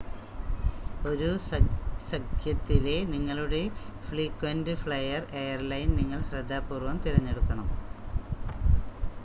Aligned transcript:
ഒരു 1.05 1.27
സഖ്യത്തിലെ 2.07 2.95
നിങ്ങളുടെ 3.11 3.61
ഫ്രീക്വൻ്റ് 4.07 4.75
ഫ്ലയർ 4.81 5.21
എയർലൈൻ 5.41 5.89
നിങ്ങൾ 5.99 6.21
ശ്രദ്ധാപൂർവ്വം 6.29 6.97
തിരഞ്ഞെടുക്കണം 7.05 7.69